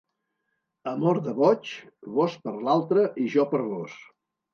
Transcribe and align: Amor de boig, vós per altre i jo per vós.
Amor 0.91 1.19
de 1.27 1.33
boig, 1.39 1.73
vós 2.15 2.37
per 2.47 2.55
altre 2.77 3.05
i 3.25 3.27
jo 3.35 3.47
per 3.53 3.61
vós. 3.67 3.99